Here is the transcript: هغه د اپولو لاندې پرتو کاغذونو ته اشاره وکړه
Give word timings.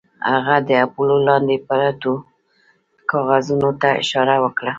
هغه 0.31 0.55
د 0.67 0.69
اپولو 0.85 1.15
لاندې 1.27 1.55
پرتو 1.67 2.13
کاغذونو 3.09 3.69
ته 3.81 3.87
اشاره 4.01 4.35
وکړه 4.43 4.69